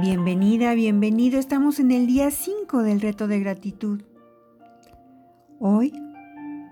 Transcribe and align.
Bienvenida, 0.00 0.74
bienvenido. 0.74 1.38
Estamos 1.38 1.80
en 1.80 1.90
el 1.90 2.06
día 2.06 2.30
5 2.30 2.82
del 2.82 3.00
reto 3.00 3.28
de 3.28 3.40
gratitud. 3.40 4.02
Hoy 5.58 5.90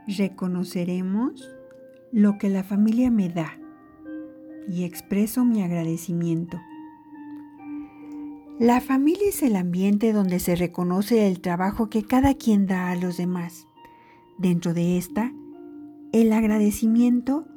reconoceremos 0.07 1.51
lo 2.13 2.37
que 2.37 2.51
la 2.51 2.63
familia 2.63 3.11
me 3.11 3.31
da 3.31 3.59
y 4.69 4.85
expreso 4.85 5.47
mi 5.47 5.63
agradecimiento. 5.63 6.61
La 8.59 8.83
familia 8.83 9.31
es 9.31 9.43
el 9.43 9.57
ambiente 9.57 10.13
donde 10.13 10.39
se 10.39 10.55
reconoce 10.55 11.27
el 11.27 11.41
trabajo 11.41 11.89
que 11.89 12.03
cada 12.03 12.35
quien 12.35 12.67
da 12.67 12.91
a 12.91 12.97
los 12.97 13.17
demás. 13.17 13.67
Dentro 14.37 14.75
de 14.75 14.99
esta, 14.99 15.33
el 16.13 16.31
agradecimiento 16.31 17.49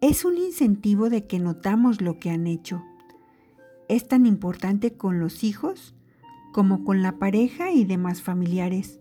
es 0.00 0.24
un 0.24 0.38
incentivo 0.38 1.10
de 1.10 1.26
que 1.26 1.38
notamos 1.38 2.00
lo 2.00 2.18
que 2.18 2.30
han 2.30 2.46
hecho. 2.46 2.82
Es 3.92 4.08
tan 4.08 4.24
importante 4.24 4.94
con 4.94 5.20
los 5.20 5.44
hijos 5.44 5.94
como 6.50 6.82
con 6.82 7.02
la 7.02 7.18
pareja 7.18 7.72
y 7.72 7.84
demás 7.84 8.22
familiares. 8.22 8.98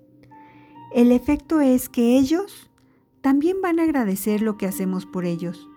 El 0.93 1.13
efecto 1.13 1.61
es 1.61 1.87
que 1.87 2.17
ellos 2.17 2.69
también 3.21 3.61
van 3.61 3.79
a 3.79 3.83
agradecer 3.83 4.41
lo 4.41 4.57
que 4.57 4.65
hacemos 4.65 5.05
por 5.05 5.23
ellos 5.23 5.69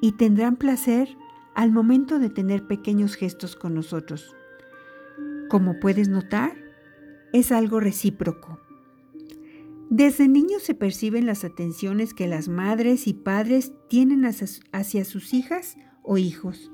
y 0.00 0.12
tendrán 0.12 0.54
placer 0.54 1.08
al 1.56 1.72
momento 1.72 2.20
de 2.20 2.30
tener 2.30 2.68
pequeños 2.68 3.16
gestos 3.16 3.56
con 3.56 3.74
nosotros. 3.74 4.36
Como 5.48 5.80
puedes 5.80 6.08
notar, 6.08 6.52
es 7.32 7.50
algo 7.50 7.80
recíproco. 7.80 8.60
Desde 9.88 10.28
niños 10.28 10.62
se 10.62 10.74
perciben 10.74 11.26
las 11.26 11.42
atenciones 11.42 12.14
que 12.14 12.28
las 12.28 12.46
madres 12.46 13.08
y 13.08 13.12
padres 13.12 13.72
tienen 13.88 14.24
hacia 14.24 15.04
sus 15.04 15.34
hijas 15.34 15.76
o 16.04 16.16
hijos. 16.16 16.70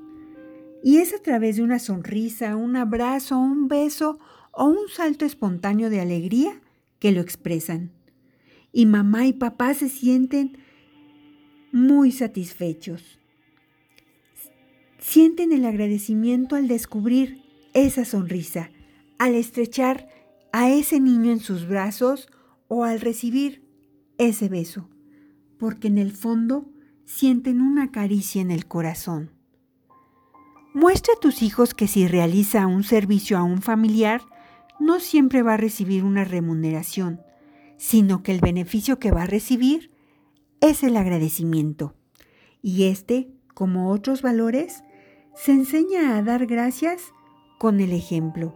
Y 0.83 0.97
es 0.97 1.13
a 1.13 1.19
través 1.19 1.57
de 1.57 1.63
una 1.63 1.79
sonrisa, 1.79 2.55
un 2.55 2.75
abrazo, 2.75 3.37
un 3.37 3.67
beso 3.67 4.19
o 4.51 4.65
un 4.65 4.89
salto 4.89 5.25
espontáneo 5.25 5.89
de 5.89 5.99
alegría 5.99 6.61
que 6.99 7.11
lo 7.11 7.21
expresan. 7.21 7.91
Y 8.71 8.85
mamá 8.85 9.27
y 9.27 9.33
papá 9.33 9.73
se 9.73 9.89
sienten 9.89 10.57
muy 11.71 12.11
satisfechos. 12.11 13.19
Sienten 14.99 15.51
el 15.51 15.65
agradecimiento 15.65 16.55
al 16.55 16.67
descubrir 16.67 17.43
esa 17.73 18.05
sonrisa, 18.05 18.71
al 19.19 19.35
estrechar 19.35 20.09
a 20.51 20.69
ese 20.69 20.99
niño 20.99 21.31
en 21.31 21.39
sus 21.39 21.67
brazos 21.67 22.29
o 22.67 22.83
al 22.83 22.99
recibir 22.99 23.63
ese 24.17 24.49
beso, 24.49 24.89
porque 25.59 25.87
en 25.87 25.97
el 25.97 26.11
fondo 26.11 26.71
sienten 27.05 27.61
una 27.61 27.91
caricia 27.91 28.41
en 28.41 28.51
el 28.51 28.67
corazón. 28.67 29.36
Muestra 30.77 31.15
a 31.15 31.19
tus 31.19 31.41
hijos 31.41 31.73
que 31.73 31.87
si 31.87 32.07
realiza 32.07 32.67
un 32.67 32.83
servicio 32.83 33.35
a 33.39 33.41
un 33.41 33.63
familiar, 33.63 34.21
no 34.79 34.99
siempre 34.99 35.41
va 35.41 35.55
a 35.55 35.57
recibir 35.57 36.03
una 36.03 36.23
remuneración, 36.23 37.19
sino 37.77 38.21
que 38.21 38.31
el 38.31 38.41
beneficio 38.41 38.99
que 38.99 39.09
va 39.09 39.23
a 39.23 39.25
recibir 39.25 39.89
es 40.61 40.83
el 40.83 40.95
agradecimiento. 40.95 41.95
Y 42.61 42.83
este, 42.83 43.27
como 43.55 43.89
otros 43.89 44.21
valores, 44.21 44.83
se 45.33 45.53
enseña 45.53 46.15
a 46.15 46.21
dar 46.21 46.45
gracias 46.45 47.01
con 47.57 47.79
el 47.79 47.91
ejemplo. 47.91 48.53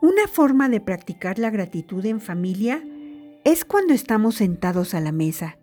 Una 0.00 0.28
forma 0.28 0.68
de 0.68 0.80
practicar 0.80 1.40
la 1.40 1.50
gratitud 1.50 2.06
en 2.06 2.20
familia 2.20 2.80
es 3.42 3.64
cuando 3.64 3.92
estamos 3.92 4.36
sentados 4.36 4.94
a 4.94 5.00
la 5.00 5.10
mesa. 5.10 5.58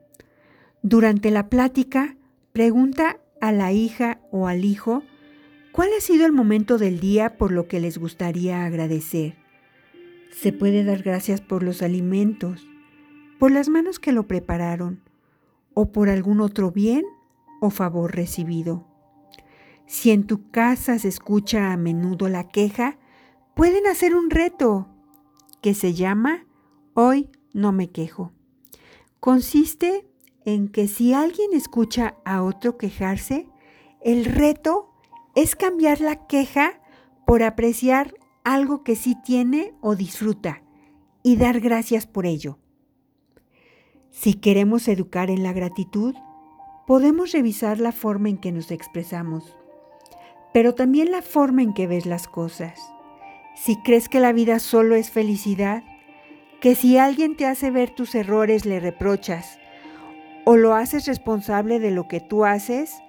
Durante 0.82 1.32
la 1.32 1.48
plática, 1.48 2.18
pregunta 2.52 3.22
a 3.40 3.54
la 3.54 3.72
hija 3.72 4.20
o 4.32 4.50
al 4.50 4.66
hijo 4.66 5.02
cuál 5.76 5.90
ha 5.92 6.00
sido 6.00 6.26
el 6.26 6.32
momento 6.32 6.78
del 6.78 7.02
día 7.02 7.36
por 7.38 7.52
lo 7.52 7.68
que 7.68 7.82
les 7.82 7.98
gustaría 7.98 8.64
agradecer. 8.64 9.36
Se 10.32 10.54
puede 10.54 10.86
dar 10.86 11.04
gracias 11.04 11.42
por 11.42 11.64
los 11.64 11.82
alimentos, 11.82 12.66
por 13.40 13.52
las 13.52 13.68
manos 13.68 14.00
que 14.00 14.14
lo 14.14 14.26
prepararon 14.26 15.02
o 15.74 15.92
por 15.92 16.08
algún 16.08 16.40
otro 16.40 16.72
bien 16.72 17.04
o 17.60 17.72
favor 17.72 18.16
recibido. 18.16 18.88
Si 19.86 20.12
en 20.12 20.26
tu 20.26 20.50
casa 20.50 20.98
se 20.98 21.10
escucha 21.10 21.74
a 21.74 21.78
menudo 21.78 22.30
la 22.30 22.48
queja, 22.48 22.98
pueden 23.54 23.86
hacer 23.86 24.16
un 24.16 24.30
reto 24.30 24.88
que 25.62 25.74
se 25.74 25.94
llama 25.94 26.46
Hoy 26.94 27.30
no 27.52 27.74
me 27.74 27.90
quejo. 27.90 28.32
Consiste 29.20 30.08
en 30.46 30.70
que 30.70 30.88
si 30.88 31.12
alguien 31.12 31.52
escucha 31.52 32.16
a 32.24 32.44
otro 32.44 32.78
quejarse, 32.78 33.50
el 34.00 34.24
reto 34.24 34.95
es 35.36 35.56
cambiar 35.56 36.00
la 36.02 36.28
queja 36.28 36.80
por 37.26 37.44
apreciar 37.44 38.16
algo 38.44 38.84
que 38.84 38.96
sí 38.96 39.16
tiene 39.24 39.74
o 39.82 39.96
disfruta 39.96 40.62
y 41.24 41.36
dar 41.36 41.60
gracias 41.60 42.08
por 42.08 42.26
ello. 42.26 42.60
Si 44.12 44.36
queremos 44.36 44.88
educar 44.88 45.30
en 45.30 45.44
la 45.44 45.52
gratitud, 45.52 46.16
podemos 46.88 47.32
revisar 47.32 47.80
la 47.80 47.92
forma 47.92 48.30
en 48.30 48.38
que 48.38 48.52
nos 48.52 48.72
expresamos, 48.72 49.58
pero 50.54 50.74
también 50.74 51.12
la 51.12 51.22
forma 51.22 51.64
en 51.64 51.74
que 51.74 51.88
ves 51.88 52.06
las 52.06 52.28
cosas. 52.28 52.80
Si 53.56 53.76
crees 53.82 54.08
que 54.08 54.20
la 54.20 54.32
vida 54.32 54.60
solo 54.60 54.96
es 54.96 55.10
felicidad, 55.10 55.84
que 56.62 56.76
si 56.76 56.98
alguien 56.98 57.36
te 57.36 57.46
hace 57.46 57.72
ver 57.72 57.90
tus 57.90 58.16
errores 58.16 58.66
le 58.66 58.80
reprochas 58.80 59.60
o 60.46 60.56
lo 60.56 60.76
haces 60.76 61.08
responsable 61.08 61.80
de 61.80 61.92
lo 61.92 62.08
que 62.08 62.22
tú 62.22 62.46
haces, 62.46 63.02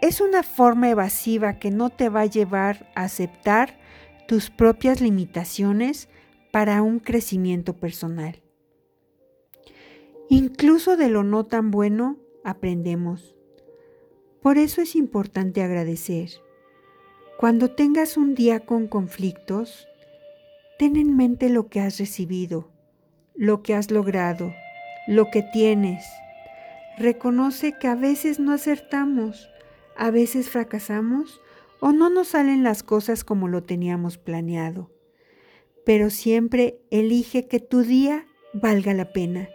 es 0.00 0.20
una 0.20 0.42
forma 0.42 0.90
evasiva 0.90 1.58
que 1.58 1.70
no 1.70 1.90
te 1.90 2.08
va 2.08 2.22
a 2.22 2.26
llevar 2.26 2.90
a 2.94 3.04
aceptar 3.04 3.78
tus 4.26 4.50
propias 4.50 5.00
limitaciones 5.00 6.08
para 6.52 6.82
un 6.82 6.98
crecimiento 6.98 7.74
personal. 7.74 8.42
Incluso 10.28 10.96
de 10.96 11.08
lo 11.08 11.22
no 11.22 11.44
tan 11.44 11.70
bueno 11.70 12.18
aprendemos. 12.44 13.34
Por 14.42 14.58
eso 14.58 14.82
es 14.82 14.94
importante 14.94 15.62
agradecer. 15.62 16.30
Cuando 17.38 17.70
tengas 17.70 18.16
un 18.16 18.34
día 18.34 18.60
con 18.60 18.86
conflictos, 18.88 19.88
Ten 20.78 20.94
en 20.94 21.16
mente 21.16 21.48
lo 21.48 21.66
que 21.66 21.80
has 21.80 21.98
recibido, 21.98 22.70
lo 23.34 23.64
que 23.64 23.74
has 23.74 23.90
logrado, 23.90 24.54
lo 25.08 25.28
que 25.28 25.42
tienes. 25.42 26.06
Reconoce 26.96 27.76
que 27.80 27.88
a 27.88 27.96
veces 27.96 28.38
no 28.38 28.52
acertamos, 28.52 29.50
a 29.98 30.10
veces 30.12 30.48
fracasamos 30.48 31.40
o 31.80 31.92
no 31.92 32.08
nos 32.08 32.28
salen 32.28 32.62
las 32.62 32.82
cosas 32.82 33.24
como 33.24 33.48
lo 33.48 33.64
teníamos 33.64 34.16
planeado. 34.16 34.90
Pero 35.84 36.08
siempre 36.08 36.80
elige 36.90 37.48
que 37.48 37.58
tu 37.58 37.82
día 37.82 38.26
valga 38.52 38.94
la 38.94 39.12
pena. 39.12 39.48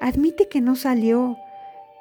Admite 0.00 0.48
que 0.48 0.60
no 0.60 0.76
salió, 0.76 1.36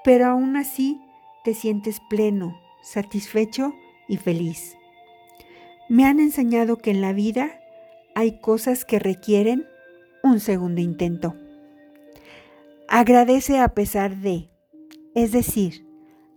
pero 0.03 0.25
aún 0.28 0.56
así 0.56 1.02
te 1.44 1.53
sientes 1.53 2.00
pleno, 2.09 2.59
satisfecho 2.81 3.74
y 4.08 4.18
feliz. 4.18 4.78
Me 5.90 6.06
han 6.06 6.19
enseñado 6.19 6.78
que 6.78 6.91
en 6.91 7.02
la 7.02 7.14
vida 7.14 7.59
hay 8.16 8.40
cosas 8.40 8.85
que 8.85 9.00
requieren 9.00 9.68
un 10.24 10.40
segundo 10.40 10.81
intento. 10.81 11.35
Agradece 12.88 13.59
a 13.59 13.69
pesar 13.69 14.18
de, 14.18 14.50
es 15.14 15.31
decir, 15.31 15.85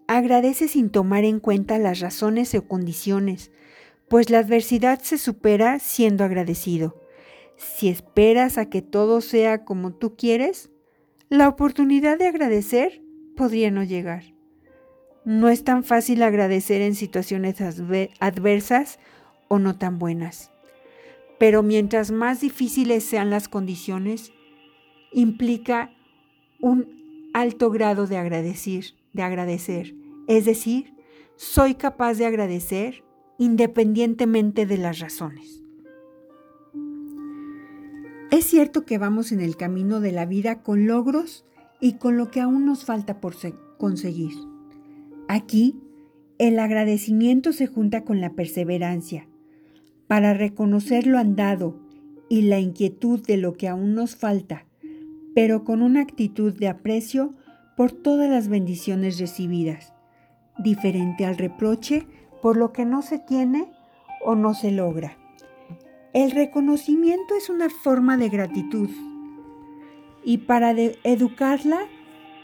agradece 0.08 0.66
sin 0.66 0.90
tomar 0.90 1.24
en 1.24 1.38
cuenta 1.38 1.78
las 1.78 2.00
razones 2.00 2.54
o 2.54 2.66
condiciones, 2.66 3.52
pues 4.08 4.30
la 4.30 4.38
adversidad 4.38 5.00
se 5.00 5.18
supera 5.18 5.78
siendo 5.78 6.24
agradecido. 6.24 7.00
Si 7.56 7.88
esperas 7.88 8.56
a 8.58 8.70
que 8.70 8.82
todo 8.82 9.20
sea 9.20 9.64
como 9.64 9.92
tú 9.92 10.16
quieres, 10.16 10.70
la 11.28 11.46
oportunidad 11.46 12.18
de 12.18 12.26
agradecer 12.26 13.02
podría 13.36 13.70
no 13.70 13.84
llegar. 13.84 14.24
No 15.24 15.50
es 15.50 15.62
tan 15.62 15.84
fácil 15.84 16.22
agradecer 16.22 16.80
en 16.80 16.94
situaciones 16.94 17.56
adversas 18.18 18.98
o 19.48 19.58
no 19.58 19.76
tan 19.76 19.98
buenas. 19.98 20.50
Pero 21.38 21.62
mientras 21.62 22.10
más 22.10 22.40
difíciles 22.40 23.04
sean 23.04 23.28
las 23.28 23.48
condiciones, 23.48 24.32
implica 25.12 25.92
un 26.60 27.30
alto 27.34 27.70
grado 27.70 28.06
de 28.06 28.16
agradecer, 28.16 28.94
de 29.12 29.22
agradecer. 29.22 29.97
Es 30.28 30.44
decir, 30.44 30.94
soy 31.36 31.74
capaz 31.74 32.14
de 32.14 32.26
agradecer 32.26 33.02
independientemente 33.38 34.66
de 34.66 34.76
las 34.76 34.98
razones. 35.00 35.64
Es 38.30 38.44
cierto 38.44 38.84
que 38.84 38.98
vamos 38.98 39.32
en 39.32 39.40
el 39.40 39.56
camino 39.56 40.00
de 40.00 40.12
la 40.12 40.26
vida 40.26 40.62
con 40.62 40.86
logros 40.86 41.46
y 41.80 41.94
con 41.94 42.18
lo 42.18 42.30
que 42.30 42.40
aún 42.40 42.66
nos 42.66 42.84
falta 42.84 43.20
por 43.20 43.34
conseguir. 43.78 44.34
Aquí, 45.28 45.80
el 46.38 46.58
agradecimiento 46.58 47.52
se 47.52 47.66
junta 47.66 48.04
con 48.04 48.20
la 48.20 48.34
perseverancia, 48.34 49.26
para 50.08 50.34
reconocer 50.34 51.06
lo 51.06 51.18
andado 51.18 51.80
y 52.28 52.42
la 52.42 52.60
inquietud 52.60 53.20
de 53.24 53.38
lo 53.38 53.54
que 53.54 53.68
aún 53.68 53.94
nos 53.94 54.14
falta, 54.14 54.66
pero 55.34 55.64
con 55.64 55.80
una 55.80 56.02
actitud 56.02 56.52
de 56.52 56.68
aprecio 56.68 57.34
por 57.76 57.92
todas 57.92 58.28
las 58.28 58.48
bendiciones 58.48 59.18
recibidas, 59.18 59.94
diferente 60.58 61.24
al 61.24 61.38
reproche 61.38 62.06
por 62.42 62.56
lo 62.56 62.72
que 62.72 62.84
no 62.84 63.02
se 63.02 63.18
tiene 63.18 63.70
o 64.24 64.34
no 64.34 64.54
se 64.54 64.70
logra. 64.70 65.16
El 66.12 66.30
reconocimiento 66.30 67.34
es 67.36 67.50
una 67.50 67.68
forma 67.68 68.16
de 68.16 68.28
gratitud 68.28 68.90
y 70.24 70.38
para 70.38 70.72
educarla 70.72 71.80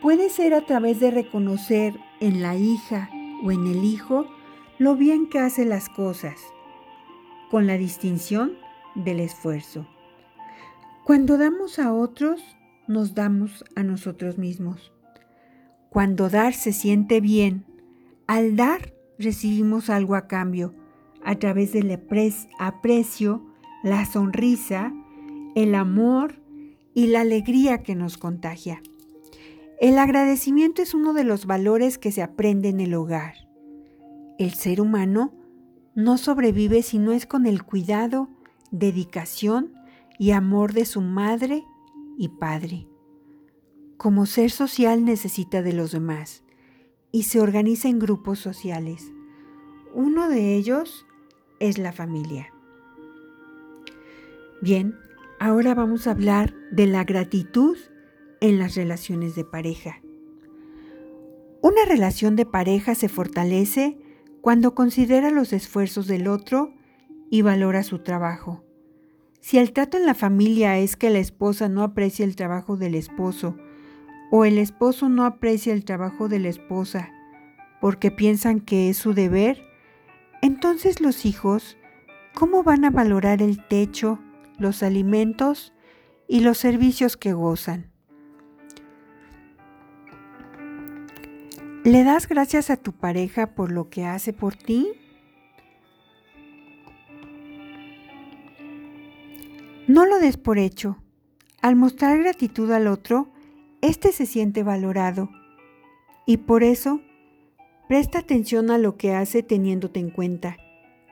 puede 0.01 0.31
ser 0.31 0.55
a 0.55 0.65
través 0.65 1.01
de 1.01 1.11
reconocer 1.11 1.95
en 2.21 2.43
la 2.43 2.57
hija 2.57 3.11
o 3.43 3.51
en 3.51 3.67
el 3.67 3.85
hijo 3.85 4.27
lo 4.79 4.97
bien 4.97 5.29
que 5.29 5.39
hace 5.39 5.65
las 5.65 5.89
cosas, 5.89 6.35
con 7.51 7.67
la 7.67 7.77
distinción 7.77 8.53
del 8.95 9.21
esfuerzo. 9.21 9.87
Cuando 11.05 11.39
damos 11.39 11.79
a 11.79 11.93
otros, 11.93 12.41
nos 12.87 13.15
damos 13.15 13.65
a 13.77 13.83
nosotros 13.83 14.39
mismos. 14.39 14.93
Cuando 15.91 16.29
dar 16.29 16.55
se 16.55 16.73
siente 16.73 17.21
bien, 17.21 17.65
al 18.27 18.57
dar 18.57 18.95
recibimos 19.19 19.91
algo 19.91 20.15
a 20.15 20.27
cambio, 20.27 20.75
a 21.25 21.37
través 21.37 21.73
del 21.73 21.91
aprecio, 22.59 23.45
la 23.83 24.07
sonrisa, 24.07 24.93
el 25.55 25.75
amor 25.75 26.41
y 26.95 27.09
la 27.09 27.21
alegría 27.21 27.83
que 27.83 27.95
nos 27.95 28.19
contagia. 28.19 28.83
El 29.81 29.99
agradecimiento 29.99 30.83
es 30.83 30.95
uno 30.95 31.13
de 31.13 31.25
los 31.25 31.47
valores 31.47 31.99
que 31.99 32.13
se 32.13 32.23
aprende 32.23 32.69
en 32.69 32.81
el 32.81 32.95
hogar. 32.95 33.35
El 34.39 34.55
ser 34.55 34.81
humano 34.81 35.35
no 35.95 36.19
sobrevive 36.19 36.83
si 36.83 36.99
no 36.99 37.13
es 37.13 37.27
con 37.27 37.47
el 37.47 37.65
cuidado, 37.65 38.29
dedicación 38.71 39.73
y 40.19 40.31
amor 40.31 40.73
de 40.73 40.85
su 40.85 41.01
madre 41.01 41.65
y 42.17 42.29
padre. 42.29 42.89
Como 43.97 44.27
ser 44.27 44.51
social 44.51 45.05
necesita 45.05 45.63
de 45.63 45.73
los 45.73 45.93
demás 45.93 46.44
y 47.15 47.23
se 47.23 47.41
organiza 47.41 47.89
en 47.89 48.01
grupos 48.01 48.41
sociales. 48.41 49.13
Uno 49.95 50.29
de 50.29 50.57
ellos 50.57 51.07
es 51.61 51.79
la 51.79 51.93
familia. 51.93 52.53
Bien, 54.61 54.97
ahora 55.39 55.77
vamos 55.77 56.09
a 56.09 56.11
hablar 56.11 56.53
de 56.73 56.89
la 56.89 57.05
gratitud 57.05 57.79
en 58.41 58.59
las 58.59 58.75
relaciones 58.75 59.37
de 59.37 59.45
pareja. 59.45 60.01
Una 61.63 61.85
relación 61.87 62.35
de 62.35 62.47
pareja 62.47 62.97
se 62.97 63.09
fortalece 63.09 63.97
cuando 64.41 64.75
considera 64.75 65.31
los 65.31 65.53
esfuerzos 65.53 66.09
del 66.09 66.27
otro 66.27 66.75
y 67.31 67.43
valora 67.43 67.85
su 67.85 68.01
trabajo. 68.01 68.65
Si 69.41 69.59
el 69.59 69.73
trato 69.73 69.99
en 69.99 70.07
la 70.07 70.15
familia 70.15 70.79
es 70.79 70.97
que 70.97 71.11
la 71.11 71.21
esposa 71.21 71.69
no 71.69 71.85
aprecia 71.85 72.25
el 72.25 72.35
trabajo 72.35 72.77
del 72.77 72.97
esposo 72.97 73.57
o 74.37 74.45
el 74.45 74.59
esposo 74.59 75.09
no 75.09 75.27
aprecia 75.27 75.73
el 75.73 75.85
trabajo 75.85 76.29
de 76.29 76.41
la 76.41 76.49
esposa 76.49 77.13
porque 77.81 78.11
piensan 78.11 78.59
que 78.59 78.91
es 78.91 78.97
su 78.97 79.15
deber, 79.15 79.65
entonces 80.43 81.01
los 81.01 81.25
hijos, 81.25 81.77
¿cómo 82.35 82.65
van 82.65 82.85
a 82.85 82.91
valorar 82.91 83.43
el 83.43 83.65
techo, 83.65 84.19
los 84.59 84.83
alimentos 84.83 85.73
y 86.27 86.41
los 86.41 86.59
servicios 86.59 87.17
que 87.17 87.33
gozan? 87.33 87.93
¿Le 91.85 92.03
das 92.03 92.27
gracias 92.27 92.71
a 92.71 92.77
tu 92.77 92.91
pareja 92.91 93.55
por 93.55 93.71
lo 93.71 93.89
que 93.89 94.05
hace 94.05 94.33
por 94.33 94.57
ti? 94.57 94.89
No 99.87 100.07
lo 100.07 100.19
des 100.19 100.39
por 100.39 100.59
hecho. 100.59 100.97
Al 101.63 101.77
mostrar 101.77 102.19
gratitud 102.19 102.73
al 102.73 102.89
otro, 102.89 103.34
éste 103.89 104.13
se 104.13 104.27
siente 104.27 104.63
valorado. 104.63 105.31
Y 106.27 106.39
por 106.39 106.63
eso, 106.63 107.01
presta 107.89 108.21
atención 108.21 108.71
a 108.71 108.79
lo 108.79 108.97
que 108.97 109.15
hace 109.15 109.43
teniéndote 109.43 110.01
en 110.01 110.11
cuenta. 110.11 110.57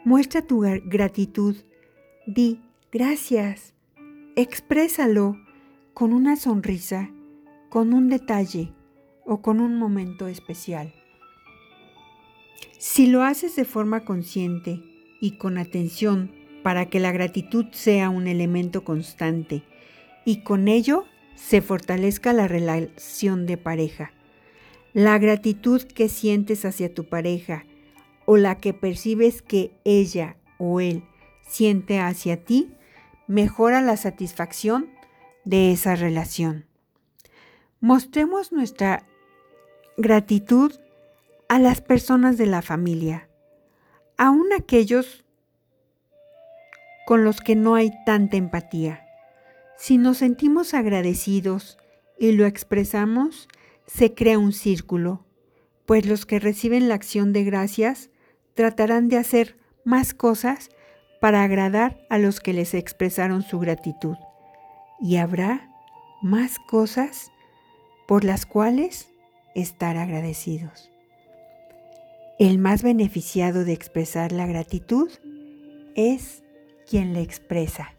Muestra 0.04 0.42
tu 0.42 0.60
gratitud. 0.60 1.56
Di 2.26 2.60
gracias. 2.90 3.74
Exprésalo 4.36 5.36
con 5.92 6.12
una 6.12 6.36
sonrisa, 6.36 7.10
con 7.68 7.92
un 7.92 8.08
detalle 8.08 8.72
o 9.26 9.42
con 9.42 9.60
un 9.60 9.76
momento 9.76 10.26
especial. 10.26 10.94
Si 12.78 13.06
lo 13.06 13.22
haces 13.22 13.54
de 13.54 13.64
forma 13.64 14.04
consciente 14.04 14.82
y 15.20 15.32
con 15.36 15.58
atención 15.58 16.32
para 16.62 16.86
que 16.86 17.00
la 17.00 17.12
gratitud 17.12 17.66
sea 17.72 18.08
un 18.08 18.26
elemento 18.26 18.82
constante 18.82 19.62
y 20.24 20.42
con 20.42 20.68
ello 20.68 21.04
se 21.34 21.60
fortalezca 21.60 22.32
la 22.32 22.48
relación 22.48 23.46
de 23.46 23.56
pareja. 23.56 24.12
La 24.92 25.18
gratitud 25.18 25.82
que 25.82 26.08
sientes 26.08 26.64
hacia 26.64 26.92
tu 26.92 27.04
pareja 27.04 27.64
o 28.26 28.36
la 28.36 28.58
que 28.58 28.74
percibes 28.74 29.42
que 29.42 29.72
ella 29.84 30.36
o 30.58 30.80
él 30.80 31.04
siente 31.46 32.00
hacia 32.00 32.44
ti 32.44 32.72
mejora 33.26 33.80
la 33.80 33.96
satisfacción 33.96 34.90
de 35.44 35.72
esa 35.72 35.96
relación. 35.96 36.66
Mostremos 37.80 38.52
nuestra 38.52 39.04
gratitud 39.96 40.72
a 41.48 41.58
las 41.58 41.80
personas 41.80 42.38
de 42.38 42.46
la 42.46 42.62
familia, 42.62 43.28
aun 44.16 44.52
aquellos 44.56 45.24
con 47.06 47.24
los 47.24 47.40
que 47.40 47.56
no 47.56 47.74
hay 47.74 47.90
tanta 48.06 48.36
empatía. 48.36 49.01
Si 49.76 49.98
nos 49.98 50.18
sentimos 50.18 50.74
agradecidos 50.74 51.78
y 52.18 52.32
lo 52.32 52.46
expresamos, 52.46 53.48
se 53.86 54.14
crea 54.14 54.38
un 54.38 54.52
círculo, 54.52 55.24
pues 55.86 56.06
los 56.06 56.24
que 56.26 56.38
reciben 56.38 56.88
la 56.88 56.94
acción 56.94 57.32
de 57.32 57.44
gracias 57.44 58.10
tratarán 58.54 59.08
de 59.08 59.16
hacer 59.16 59.56
más 59.84 60.14
cosas 60.14 60.70
para 61.20 61.42
agradar 61.42 62.04
a 62.10 62.18
los 62.18 62.40
que 62.40 62.52
les 62.52 62.74
expresaron 62.74 63.42
su 63.42 63.58
gratitud. 63.58 64.16
Y 65.00 65.16
habrá 65.16 65.68
más 66.22 66.58
cosas 66.58 67.32
por 68.06 68.24
las 68.24 68.46
cuales 68.46 69.08
estar 69.54 69.96
agradecidos. 69.96 70.90
El 72.38 72.58
más 72.58 72.82
beneficiado 72.82 73.64
de 73.64 73.72
expresar 73.72 74.32
la 74.32 74.46
gratitud 74.46 75.10
es 75.94 76.42
quien 76.88 77.12
le 77.12 77.20
expresa. 77.20 77.94